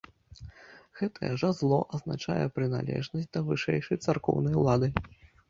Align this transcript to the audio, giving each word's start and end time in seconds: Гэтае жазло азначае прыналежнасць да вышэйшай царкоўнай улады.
Гэтае 1.01 1.29
жазло 1.41 1.79
азначае 1.97 2.39
прыналежнасць 2.57 3.29
да 3.39 3.45
вышэйшай 3.51 4.03
царкоўнай 4.09 4.59
улады. 4.65 4.93